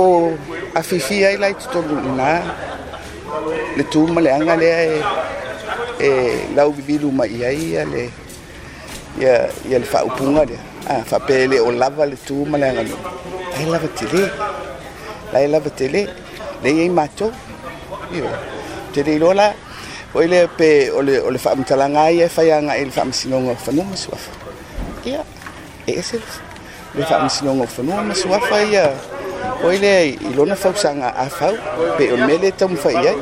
afifia 0.79 1.27
ai 1.29 1.37
laitotolu 1.43 1.93
inā 2.09 2.27
le 3.77 3.83
tuma 3.91 4.21
leaga 4.27 4.53
lea 4.63 4.79
e 4.89 4.91
e 6.07 6.09
lau 6.57 6.69
vivilu 6.77 7.09
ma 7.19 7.25
i 7.37 7.43
ai 7.49 7.57
ia 7.71 7.83
le 7.93 8.03
ia 9.21 9.33
ia 9.69 9.77
le 9.83 9.87
faaupuga 9.93 10.43
lea 10.49 10.61
a 10.89 11.03
faape 11.11 11.35
le 11.51 11.57
o 11.67 11.69
lava 11.83 12.03
le 12.11 12.17
tuma 12.27 12.55
leaga 12.63 12.81
nuu 12.89 12.99
ae 13.59 13.65
lava 13.75 13.89
telē 13.99 14.23
lae 15.33 15.45
lava 15.55 15.69
telē 15.79 16.01
lei 16.63 16.75
ai 16.83 16.89
matou 16.99 17.31
io 18.19 18.27
telē 18.95 19.11
iloa 19.19 19.33
la 19.41 19.47
oi 20.17 20.27
lea 20.33 20.47
pe 20.57 20.69
o 20.97 21.01
le 21.33 21.39
faamatalaga 21.45 22.01
ai 22.09 22.21
e 22.27 22.33
faiaga 22.35 22.71
ai 22.75 22.81
e 22.85 22.89
le 22.89 22.97
faamasinoga 22.99 23.53
fanuma 23.67 23.95
suafa 24.05 24.46
ia 25.09 25.21
e 25.87 25.91
ese 26.03 26.19
le 26.95 27.01
fa 27.09 27.17
mi 27.23 27.29
sino 27.31 27.51
ngofo 27.55 27.79
no 27.87 27.95
ma 28.07 28.11
so 28.13 28.27
fa 28.49 28.57
ia 28.71 28.85
o 29.63 29.71
ile 29.75 29.93
i 30.19 30.29
lona 30.37 30.55
fa 30.61 30.69
usanga 30.75 31.09
a 31.15 31.25
fa 31.37 31.49
pe 31.97 32.05
o 32.11 32.17
mele 32.27 32.49
tam 32.59 32.71
fa 32.83 32.89
ia 33.01 33.13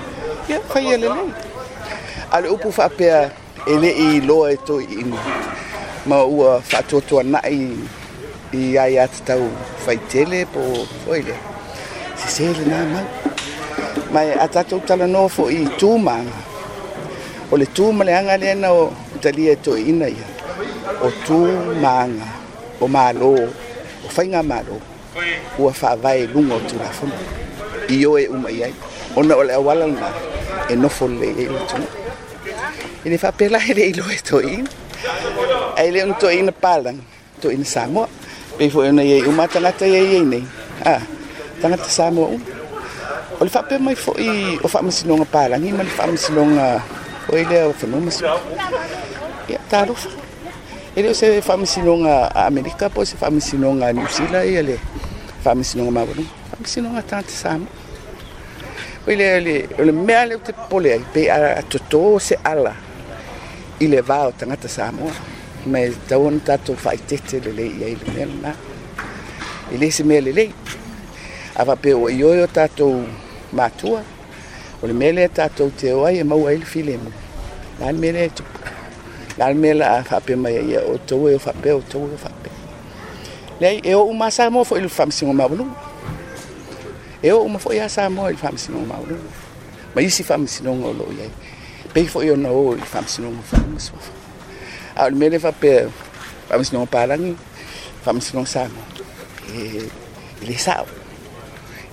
ia 0.50 0.58
fa 0.72 0.80
ia 0.88 0.98
le 1.02 1.08
nei 1.16 1.30
ale 2.36 2.48
upu 2.56 2.70
fa 2.78 2.86
pe 2.98 3.06
ele 3.72 3.90
i 4.06 4.22
lo 4.28 4.40
e 4.50 4.56
to 4.68 4.76
i 5.00 5.04
ma 6.10 6.18
ua 6.38 6.52
fa 6.70 6.80
to 6.90 6.98
to 7.08 7.16
na 7.32 7.38
i 7.58 7.78
i 8.54 8.78
ai 8.84 8.94
at 9.04 9.14
tau 9.28 9.44
fa 9.86 9.92
tele 10.12 10.40
po 10.54 10.62
o 11.06 11.12
ile 11.22 11.36
si 12.20 12.28
se 12.36 12.46
le 12.58 12.64
na 12.72 12.80
ma 14.14 14.22
no 15.16 15.24
fo 15.36 15.44
i 15.50 15.62
fo'i 15.62 15.62
tuma 15.80 16.18
o 17.52 17.54
le 17.60 17.66
tuma 17.76 18.02
leaga 18.08 18.34
le 18.44 18.50
na 18.62 18.70
o 18.74 18.84
talia 19.22 19.52
e 19.54 19.58
toeina 19.66 20.08
ia 20.20 20.26
o 21.04 21.08
tu 21.28 21.44
manga 21.84 22.28
o 22.80 22.86
malo 22.88 23.36
o 24.04 24.08
fainga 24.08 24.40
malo 24.44 24.80
ua 25.60 25.72
faavae 25.76 26.28
luga 26.32 26.56
o 26.56 26.62
tulafono 26.68 27.16
io 27.92 28.18
e 28.20 28.28
uma 28.32 28.48
i 28.52 28.64
ai 28.64 28.74
ona 29.16 29.34
o 29.36 29.44
le 29.48 29.54
auala 29.54 29.86
lna 29.92 30.10
e 30.72 30.76
nofo 30.76 31.06
leleiai 31.08 31.48
le 31.52 31.56
e 31.56 31.68
tunuu 31.70 31.92
i 33.04 33.08
le 33.12 33.18
faapelae 33.24 33.70
leai 33.78 33.92
lo 34.00 34.06
e 34.16 34.20
toeina 34.28 34.70
ae 35.80 35.88
lē 35.94 36.00
ona 36.06 36.16
toeina 36.24 36.52
palaga 36.64 36.92
toeina 37.42 37.66
samoa 37.76 38.06
pei 38.58 38.70
foi 38.74 38.88
ona 38.90 39.04
iai 39.04 39.28
uma 39.32 39.46
tagata 39.54 39.86
iai 39.94 40.08
ai 40.20 40.24
nei 40.32 40.46
a 40.86 40.94
tagata 41.62 41.88
samoa 41.98 42.28
uma 42.36 42.46
o 43.40 43.42
le 43.46 43.50
faapea 43.56 43.80
mai 43.86 43.96
foi 44.04 44.26
o 44.64 44.68
faamasinoga 44.74 45.26
palagi 45.34 45.70
ma 45.78 45.84
le 45.88 45.92
faamasinoga 45.98 46.66
oi 47.34 47.44
lea 47.50 47.74
fanua 47.80 48.00
masia 48.00 49.60
talofa 49.72 50.10
ele 50.96 51.14
se 51.14 51.42
famisinonga 51.42 52.28
a 52.34 52.46
america 52.48 52.90
po 52.90 53.04
se 53.06 53.16
famisinonga 53.18 53.92
new 53.94 54.08
zealand 54.18 54.48
ele 54.62 54.76
famisinonga 55.44 55.92
ma 55.92 56.04
bon 56.06 56.24
famisinonga 56.52 57.02
tante 57.12 57.32
sam 57.42 57.62
ele 59.08 59.24
ele 59.38 59.54
ele 59.80 59.92
me 59.92 60.14
ale 60.16 60.36
te 60.38 60.52
pole 60.70 60.90
ai 60.94 61.04
pe 61.14 61.22
a 61.32 61.62
toto 61.72 62.20
se 62.20 62.36
ala 62.44 62.74
ile 63.80 64.02
va 64.02 64.28
o 64.28 64.32
tanga 64.32 64.56
sam 64.68 64.96
me 65.72 65.92
da 66.10 66.18
un 66.18 66.40
tato 66.48 66.74
fai 66.76 66.98
tete 67.10 67.40
le 67.46 67.52
le 67.58 67.66
ia 67.80 67.88
ile 67.96 68.06
mel 68.16 68.32
na 68.44 68.52
ele 69.74 69.92
se 69.92 70.04
me 70.04 70.22
le 70.22 70.32
le 70.32 70.46
ava 71.60 71.76
pe 71.76 71.92
o 71.94 72.08
yo 72.10 72.30
yo 72.34 72.48
tato 72.48 72.86
matua 73.52 74.02
ole 74.82 74.94
mele 74.94 75.28
tato 75.28 75.70
te 75.80 75.92
oai 75.92 76.20
e 76.20 76.24
maua 76.24 76.54
ele 76.54 76.66
filemu 76.66 77.12
Lá 77.80 77.92
no 77.92 78.00
meio 78.00 78.30
Galme 79.38 79.74
la 79.74 80.02
whape 80.10 80.36
mai 80.38 80.64
ia 80.64 80.80
o 80.86 80.96
tau 80.98 81.28
e 81.28 81.36
o 81.36 81.36
o 81.36 81.82
tau 81.82 82.00
e 82.00 82.00
o 82.00 82.18
whape. 82.24 82.50
Lei 83.60 83.82
e 83.84 83.94
o 83.96 84.06
umasa 84.08 84.50
mo 84.50 84.64
fo 84.64 84.78
ilu 84.78 84.88
whamsingo 84.98 85.34
maulu. 85.34 85.66
E 87.22 87.32
o 87.34 87.42
uma 87.44 87.60
fo 87.60 87.74
ia 87.74 87.90
sa 87.90 88.10
mo 88.10 88.30
ilu 88.30 88.38
whamsingo 88.42 88.80
maulu. 88.92 89.18
Ma 89.94 90.02
isi 90.02 90.24
whamsingo 90.30 90.74
ngolo 90.80 91.06
iai. 91.18 91.30
Pei 91.94 92.06
fo 92.08 92.22
ia 92.24 92.38
na 92.38 92.50
o 92.50 92.74
ilu 92.76 92.84
whamsingo 92.94 93.32
whamsingo. 93.52 94.00
A 94.96 95.10
e, 95.10 95.12
o 95.12 95.16
mele 95.16 95.38
whape 95.38 95.72
whamsingo 96.50 96.86
parangi, 96.88 97.36
whamsingo 98.06 98.46
samo. 98.46 98.80
E 99.58 99.84
le 100.48 100.58
sao. 100.66 100.86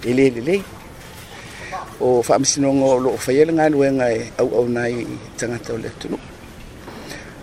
E 0.06 0.12
le 0.14 0.30
le 0.30 0.58
O 2.00 2.22
whamsingo 2.28 2.70
ngolo 2.78 3.08
o 3.18 3.18
whaiele 3.24 3.50
ngā 3.52 3.66
luenga 3.72 4.06
e 4.16 4.20
au 4.38 4.46
au 4.46 4.62
o 4.62 5.78
le 5.82 5.90
tunu. 6.00 6.18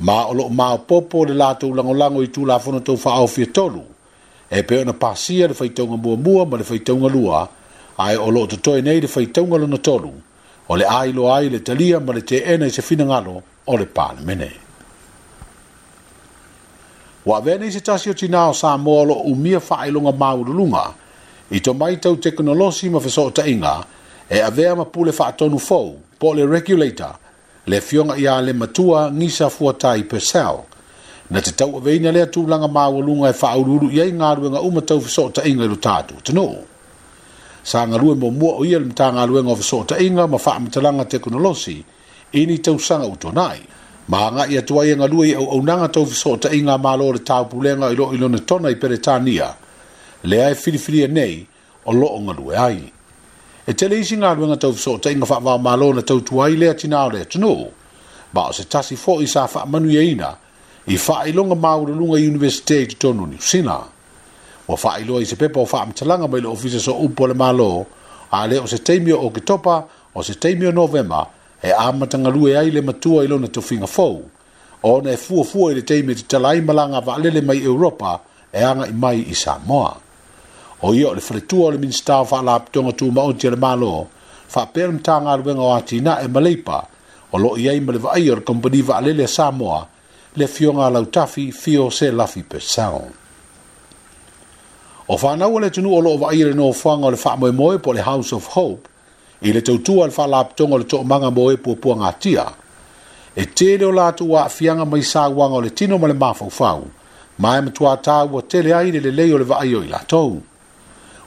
ma 0.00 0.26
o 0.28 0.32
lo 0.32 0.48
ma 0.48 0.76
popo 0.78 1.24
le 1.24 1.34
lato 1.34 1.66
ulango 1.68 1.92
lango 1.94 2.22
i 2.22 2.30
tu 2.30 2.44
la 2.44 2.58
fono 2.58 2.80
tau 2.82 2.96
faa 2.96 3.26
fia 3.26 3.46
tolu. 3.46 3.84
E 4.48 4.62
pe 4.64 4.78
ona 4.80 4.92
pasia 4.92 5.46
le 5.48 5.54
faitaunga 5.54 5.96
mua 5.96 6.16
mua 6.16 6.46
ma 6.46 6.56
le 6.56 6.64
faitaunga 6.64 7.08
lua, 7.08 7.48
ai 7.98 8.16
o 8.16 8.28
lo 8.30 8.46
totoe 8.46 8.80
nei 8.80 9.00
le 9.00 9.06
faitaunga 9.06 9.56
lona 9.56 9.78
tolu, 9.78 10.12
o 10.66 10.74
le 10.76 10.84
ai 10.84 11.12
lo 11.12 11.32
ai 11.32 11.48
le 11.50 11.62
talia 11.62 12.00
ma 12.00 12.12
le 12.12 12.24
te 12.24 12.42
ena 12.42 12.66
i 12.66 12.70
se 12.70 12.82
fina 12.82 13.04
ngalo 13.04 13.42
o 13.64 13.76
le 13.76 13.86
pāne 13.86 14.24
mene. 14.24 14.50
Wa 17.24 17.40
vene 17.40 17.66
i 17.66 17.70
se 17.70 17.80
tasi 17.82 18.08
o 18.08 18.14
tina 18.14 18.48
o 18.48 18.52
sa 18.52 18.76
mua 18.76 19.04
lo 19.04 19.14
umia 19.28 19.60
faa 19.60 19.86
ilunga 19.86 20.12
maurulunga, 20.12 20.94
i 21.50 21.60
to 21.60 21.74
mai 21.74 21.98
tau 22.00 22.16
teknolosi 22.16 22.88
ma 22.90 22.98
fesota 22.98 23.44
inga, 23.46 23.86
e 24.26 24.38
avea 24.40 24.74
ma 24.74 24.84
pule 24.86 25.12
faa 25.12 25.32
tonu 25.32 25.58
fau, 25.58 26.00
pole 26.18 26.44
regulator, 26.46 27.18
le 27.70 27.80
fionga 27.80 28.16
ia 28.16 28.40
le 28.40 28.52
matua 28.52 29.00
ngisa 29.18 29.46
fua 29.48 29.72
tai 29.74 30.02
pe 30.10 30.18
Na 31.32 31.40
te 31.46 31.52
tau 31.54 31.76
aveina 31.78 32.10
lea 32.10 32.26
tūlanga 32.26 32.66
māwalunga 32.76 33.30
e 33.30 33.34
whaaururu 33.38 33.86
ia 33.94 34.02
i 34.02 34.10
ngārua 34.18 34.50
nga 34.50 34.60
umatau 34.66 34.98
fiso 35.00 35.28
ta 35.30 35.44
inga 35.46 35.62
ilu 35.68 35.76
tātu. 35.78 36.16
Tano, 36.26 36.46
sa 37.62 37.84
ngarua 37.86 38.16
mo 38.18 38.30
mua 38.34 38.58
o 38.58 38.64
ia 38.66 38.78
le 38.78 38.84
mta 38.90 39.06
ngārua 39.14 39.44
nga 39.46 39.54
fiso 39.60 39.78
ta 39.86 39.94
inga 40.02 40.26
ma 40.26 40.38
wha 40.44 40.56
amitalanga 40.56 41.04
te 41.06 41.20
kunolosi, 41.22 41.76
ini 42.34 42.56
tau 42.58 42.78
sanga 42.82 43.06
utonai. 43.06 43.62
Ma 44.10 44.26
nga 44.34 44.46
ia 44.50 44.62
tuai 44.66 44.90
e 44.90 44.96
ngarua 44.98 45.26
i 45.30 45.34
au 45.38 45.46
au 45.54 45.62
nanga 45.62 45.86
tau 45.88 46.02
fiso 46.04 46.34
ta 46.36 46.50
inga 46.50 46.74
mā 46.78 46.96
lo 46.98 47.12
le 47.12 47.22
tāu 47.22 47.46
pulenga 47.46 47.92
ilo 47.94 48.10
ilo 48.12 48.28
na 48.28 48.38
tona 48.42 48.74
i 48.74 48.74
peretania, 48.74 49.54
lea 50.24 50.50
e 50.50 50.54
filifiria 50.64 51.06
nei 51.06 51.44
o 51.84 51.92
lo 51.92 52.10
o 52.10 52.18
ngarua 52.26 52.58
ai 52.66 52.82
e 53.68 53.74
tele 53.76 53.98
isi 54.00 54.16
ngā 54.16 54.30
ruenga 54.36 54.56
tau 54.62 54.72
fiso 54.72 54.94
o 54.96 54.98
te 55.04 55.10
inga 55.12 55.26
whakwa 55.28 55.58
malo 55.60 55.90
na 55.92 56.02
tau 56.06 56.22
tuai 56.24 56.54
lea 56.56 56.74
tina 56.74 57.02
o 57.06 57.10
lea 57.12 57.24
tino. 57.28 57.56
Ba 58.32 58.46
o 58.48 58.52
se 58.56 58.64
tasi 58.64 58.96
fo 58.96 59.18
i 59.20 59.26
sa 59.28 59.44
whak 59.46 59.66
manu 59.68 59.90
ia 59.92 60.00
e 60.00 60.14
ina, 60.14 60.30
i 60.88 60.96
whak 60.96 61.26
i 61.28 61.32
longa 61.36 61.54
maura 61.54 61.92
lunga 61.94 62.18
i 62.18 62.28
universite 62.28 62.82
i 62.88 62.96
tonu 62.96 63.26
ni 63.26 63.36
usina. 63.36 63.76
Wa 64.66 64.76
whak 64.76 65.00
i 65.02 65.04
loa 65.04 65.20
i 65.20 65.26
se 65.28 65.36
pepa 65.36 65.60
o 65.60 65.66
whak 65.66 65.82
amtalanga 65.86 66.28
mai 66.28 66.40
le 66.40 66.48
ofisa 66.48 66.80
so 66.80 66.94
upo 67.04 67.26
le 67.26 67.34
malo, 67.34 67.86
a 68.32 68.46
le 68.48 68.58
o 68.60 68.66
se 68.66 68.78
teimio 68.78 69.18
o 69.20 69.30
ke 69.30 69.44
topa 69.44 69.84
o 70.14 70.22
se 70.22 70.34
teimio 70.34 70.72
novema, 70.72 71.26
e 71.62 71.70
amatanga 71.76 72.30
lue 72.32 72.56
ai 72.56 72.70
le 72.70 72.80
matua 72.80 73.24
i 73.24 73.28
lona 73.28 73.48
tau 73.48 73.60
finga 73.60 73.86
fau. 73.86 74.22
O 74.82 75.00
na 75.04 75.12
e 75.12 75.16
fua 75.20 75.44
fua 75.44 75.72
i 75.72 75.74
le 75.74 75.82
teimio 75.84 76.14
te 76.14 76.24
talai 76.26 76.62
malanga 76.64 77.04
wa 77.04 77.14
alele 77.16 77.42
mai 77.42 77.60
Europa, 77.60 78.20
e 78.52 78.64
anga 78.64 78.86
i 78.86 78.92
mai 78.92 79.16
i 79.20 79.34
Samoa 79.34 80.08
o 80.82 80.94
ia 80.94 81.08
o 81.08 81.14
le 81.14 81.20
faletua 81.20 81.66
o 81.68 81.70
le 81.70 81.78
minista 81.78 82.20
o 82.20 82.24
faalapitoga 82.24 82.92
tumaoti 82.92 83.46
a 83.46 83.50
le 83.50 83.56
malo 83.56 84.06
faapea 84.48 84.88
ma 84.92 84.98
tagaluega 84.98 85.60
o 85.60 85.74
atina 85.76 86.22
e 86.24 86.28
maleipa 86.28 86.86
o 87.32 87.38
loo 87.38 87.56
i 87.58 87.68
ai 87.68 87.80
ma 87.80 87.92
le 87.92 87.98
vaai 87.98 88.30
o 88.30 88.34
le 88.34 88.40
kompani 88.40 88.82
vaalele 88.82 89.24
a 89.24 89.28
samoa 89.28 89.86
le 90.36 90.46
fioga 90.46 90.86
a 90.86 90.90
lautafi 90.90 91.52
fio 91.52 91.90
se 91.90 92.10
lafi 92.12 92.42
pesao 92.42 93.04
o 95.08 95.16
fanau 95.18 95.60
le 95.60 95.70
tunuu 95.70 95.96
o 95.96 96.00
loo 96.00 96.16
vaai 96.18 96.40
i 96.40 96.44
le 96.44 96.54
nofoaga 96.54 97.06
o 97.06 97.10
le 97.10 97.16
faamoemoe 97.16 97.78
po 97.78 97.92
le 97.92 98.00
house 98.02 98.32
of 98.32 98.48
hope 98.48 98.88
i 99.42 99.52
le 99.52 99.60
tautua 99.60 100.04
a 100.04 100.06
le 100.08 100.12
faalapitoga 100.14 100.74
o 100.74 100.78
le 100.78 100.84
toʻamaga 100.84 101.30
mo 101.34 101.50
e 101.52 101.56
puapuagatia 101.56 102.46
e 103.36 103.44
tele 103.46 103.84
o 103.84 103.92
latou 103.92 104.36
aafiaga 104.38 104.84
mai 104.84 105.02
sauaga 105.02 105.60
o 105.60 105.60
le 105.60 105.70
tino 105.70 105.98
ma 105.98 106.08
le 106.08 106.14
mafaufau 106.16 106.88
ma 107.38 107.56
e 107.58 107.68
matuā 107.68 108.00
tāua 108.00 108.42
tele 108.48 108.72
ai 108.72 108.90
le 108.92 109.00
lelei 109.00 109.32
o 109.34 109.38
le 109.38 109.44
vaai 109.44 109.74
o 109.74 109.82
i 109.84 109.88
latou 109.88 110.40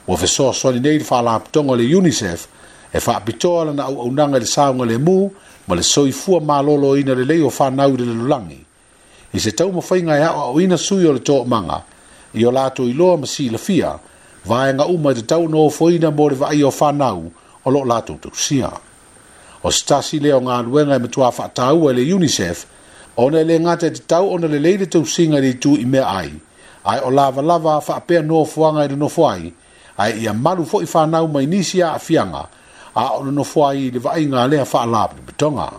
ua 0.08 0.16
fesoasoani 0.16 0.80
nei 0.80 0.98
le 0.98 1.04
faalapitoga 1.04 1.70
o 1.72 1.76
le 1.76 1.96
unicef 1.96 2.46
e 2.92 3.00
faapitoa 3.00 3.64
lana 3.64 3.82
auaunaga 3.84 4.36
i 4.36 4.40
le 4.40 4.46
saoga 4.46 4.84
le 4.86 4.98
mu 4.98 5.30
ma 5.68 5.74
le 5.76 5.82
soifua 5.82 6.40
malōlōina 6.40 7.14
lelei 7.16 7.40
o 7.42 7.50
fanau 7.50 7.94
i 7.94 7.96
le 7.96 8.04
lalolagi 8.04 8.58
i 9.32 9.40
se 9.40 9.52
taumafaiga 9.52 10.18
e 10.20 10.24
aʻoaʻoina 10.24 10.76
sui 10.78 11.06
o 11.06 11.12
le 11.12 11.18
toʻamaga 11.20 11.80
i 12.34 12.44
o 12.44 12.50
latou 12.52 12.84
iloa 12.88 13.16
ma 13.16 13.26
silafia 13.26 13.98
vaega 14.44 14.84
uma 14.86 15.12
i 15.12 15.14
tatau 15.14 15.48
na 15.48 15.56
ofoina 15.56 16.10
mo 16.10 16.28
le 16.28 16.34
vaaia 16.36 16.66
o 16.66 16.70
fanau 16.70 17.32
o 17.64 17.70
loo 17.70 17.84
latou 17.84 18.18
tausia 18.20 18.70
o 19.62 19.70
se 19.70 19.84
tasi 19.86 20.20
lea 20.20 20.36
o 20.36 20.40
galuega 20.40 20.94
e 20.96 20.98
matuā 20.98 21.32
faataua 21.32 21.92
i 21.92 21.96
le 22.04 22.14
unicef 22.14 22.66
ona 23.16 23.38
le 23.42 23.58
lē 23.58 23.64
gata 23.64 23.86
e 24.20 24.20
ona 24.20 24.48
lelei 24.48 24.76
le 24.78 24.86
tausiga 24.86 25.38
i 25.38 25.40
le 25.40 25.48
itu 25.50 25.76
i 25.76 25.84
mea 25.84 26.06
ai 26.06 26.32
ai 26.84 27.00
o 27.00 27.10
lavalava 27.10 27.80
faapea 27.80 28.22
nofoaga 28.22 28.84
i 28.84 28.88
le 28.88 28.96
nofo 28.96 29.28
ai 29.30 29.52
ai 29.96 30.18
ia 30.22 30.34
malu 30.34 30.64
fo 30.66 30.80
i 30.82 30.86
nau 31.06 31.26
mai 31.28 31.46
nisi 31.46 31.82
a 31.82 31.98
fianga 31.98 32.48
a 32.94 33.12
ono 33.16 33.30
no 33.30 33.42
fo 33.44 33.66
ai 33.66 33.90
le 33.90 33.98
vai 33.98 34.24
nga 34.26 34.46
le 34.46 34.64
fa 34.64 34.84
la 34.86 35.08
betonga 35.22 35.70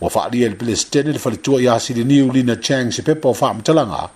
wa 0.00 0.08
fa 0.10 0.24
ali 0.24 0.40
le 0.48 0.54
ple 0.56 0.74
stenel 0.76 1.18
fa 1.18 1.30
le 1.30 1.36
tua 1.40 1.60
ia 1.62 1.78
si 1.78 1.94
le 1.94 2.02
niu 2.04 2.30
lina 2.32 2.56
chang 2.60 2.90
se 2.92 3.02
pepo 3.02 3.32
fa 3.34 3.54
mtalanga 3.54 4.08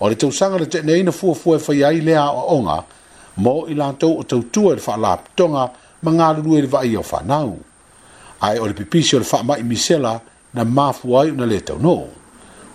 o 0.00 0.08
le 0.08 0.14
tau 0.16 0.30
sanga 0.32 0.58
le 0.58 0.66
te 0.68 0.82
nei 0.82 1.02
na 1.02 1.10
fuo 1.12 1.32
fuo 1.34 1.58
fa 1.58 1.72
e 1.72 1.76
iai 1.76 2.00
le 2.02 2.16
a 2.16 2.28
o 2.30 2.56
onga 2.56 2.84
mo 3.36 3.64
i 3.68 3.74
la 3.74 3.88
o 3.92 4.22
tau 4.22 4.42
tua 4.52 4.74
le 4.74 4.80
fa 4.80 4.96
la 4.96 5.16
betonga 5.16 5.70
ma 6.02 6.10
nga 6.10 6.30
e 6.36 6.60
le 6.60 6.66
vai 6.66 6.94
o 6.96 7.02
fa 7.02 7.22
nau 7.24 7.56
ai 8.40 8.58
o 8.58 8.66
le 8.66 8.74
pipisi 8.74 9.16
o 9.16 9.18
le 9.18 9.24
fa 9.24 9.42
mai 9.42 9.62
misela 9.62 10.20
na 10.52 10.64
mafuai 10.64 11.32
ai 11.38 11.46
le 11.48 11.60
tau 11.62 11.80
no 11.80 12.04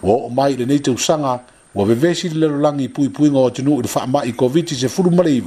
wo 0.01 0.29
mai 0.29 0.55
le 0.57 0.65
nei 0.65 0.79
tau 0.81 0.97
sanga 0.97 1.41
ua 1.75 1.85
vevesi 1.85 2.29
le 2.29 2.47
lalolagi 2.47 2.83
i 2.83 2.89
pui 3.09 3.29
ngo 3.29 3.49
tinu 3.51 3.79
i 3.79 3.83
le 3.83 3.89
faamaʻi 3.91 4.33
covid 4.39 4.71
i 4.71 4.75
se 4.75 4.87
fulu 4.87 5.11
ma 5.11 5.23
le 5.23 5.31
i 5.37 5.41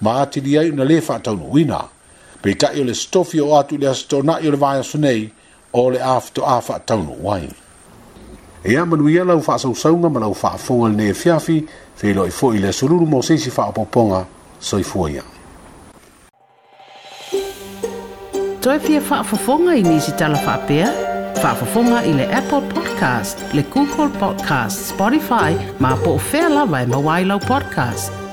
na 0.00 0.10
atili 0.22 0.56
ai 0.58 0.70
ona 0.70 0.84
lē 0.86 1.00
faataunuuina 1.02 1.80
peitaʻi 2.42 2.80
o 2.80 2.84
le 2.86 2.94
sotofi 2.94 3.40
o 3.40 3.56
atu 3.58 3.78
le 3.78 3.88
asotonaʻi 3.90 4.44
e 4.44 4.48
i 4.48 4.50
le 4.50 4.56
vaeaso 4.56 4.98
nei 4.98 5.30
o 5.72 5.90
le 5.90 5.98
a 5.98 6.14
fetoʻā 6.20 6.60
faataunuu 6.62 7.32
ai 7.32 7.48
e 8.64 8.76
a 8.76 8.84
manuia 8.86 9.24
lau 9.24 9.40
faasausauga 9.42 10.08
ma 10.10 10.20
lau 10.20 10.34
fa 10.34 10.54
fonga 10.58 10.88
lenei 10.94 11.10
efiafi 11.10 11.58
feiloʻi 12.00 12.30
foʻi 12.38 12.56
i 12.56 12.62
le 12.62 12.72
solulu 12.72 13.06
mo 13.06 13.22
se 13.22 13.34
fa 13.34 13.38
seisi 13.38 13.50
faaopoopoga 13.50 14.24
soifua 14.60 15.10
ia 15.10 15.22
toe 18.62 18.78
fia 18.78 19.00
fonga 19.24 19.74
i 19.74 19.82
nisi 19.82 20.12
talafaapea 20.12 21.07
i 22.04 22.12
le 22.14 22.26
Apple 22.32 22.62
Podcast, 22.74 23.40
le 23.52 23.62
Google 23.68 24.10
Podcast, 24.18 24.88
Spotify, 24.92 25.54
ma 25.78 25.94
po 25.96 26.18
fela 26.18 26.64
vai 26.64 26.82
e 26.82 26.86
mawailo 26.86 27.38
podcast. 27.38 28.27